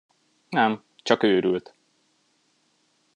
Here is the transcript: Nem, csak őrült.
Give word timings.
Nem, 0.49 0.83
csak 0.95 1.23
őrült. 1.23 1.73